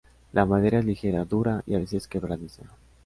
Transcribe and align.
La 0.33 0.47
madera 0.47 0.79
es 0.79 0.85
ligera, 0.85 1.25
dura, 1.25 1.61
y 1.67 1.75
a 1.75 1.77
veces 1.77 2.07
quebradiza. 2.07 2.63